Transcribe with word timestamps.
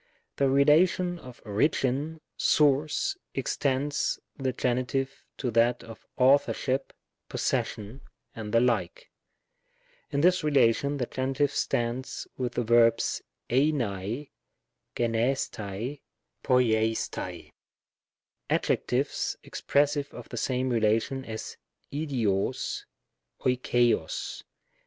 The 0.37 0.49
relation 0.49 1.19
of 1.19 1.43
origin, 1.45 2.21
source, 2.35 3.15
extends 3.35 4.19
the 4.35 4.51
Gen 4.51 4.83
itive 4.83 5.09
to 5.37 5.51
that 5.51 5.83
of 5.83 6.07
authorship, 6.17 6.91
possession, 7.29 8.01
and 8.35 8.51
the 8.51 8.61
like. 8.61 9.11
In 10.09 10.21
this 10.21 10.43
relation, 10.43 10.97
the 10.97 11.05
Gen. 11.05 11.35
stands 11.47 12.27
with 12.35 12.53
the 12.53 12.63
verbs, 12.63 13.21
kivaty 13.47 14.31
ybvbO&uL^ 14.95 15.21
noulo&ac; 16.47 17.19
with 17.21 17.51
adjectives 18.49 19.37
expressive 19.43 20.11
of 20.15 20.29
the 20.29 20.37
same 20.37 20.69
relation 20.71 21.23
as 21.25 21.57
v8iogy 21.93 22.83
olxttog. 23.39 24.41